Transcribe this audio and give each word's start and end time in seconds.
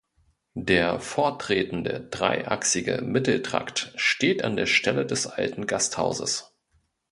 Der 0.57 0.99
vortretende 0.99 1.99
dreiachsige 2.09 3.03
Mitteltrakt 3.03 3.93
steht 3.95 4.43
an 4.43 4.55
der 4.55 4.65
Stelle 4.65 5.05
des 5.05 5.27
alten 5.27 5.67
Gasthauses. 5.67 6.55